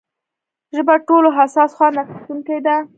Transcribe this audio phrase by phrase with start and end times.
[0.75, 2.75] ژبه ټولو حساس خوند اخیستونکې ده.